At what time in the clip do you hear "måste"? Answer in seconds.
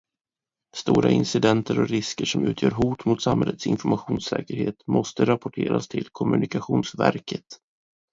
4.87-5.25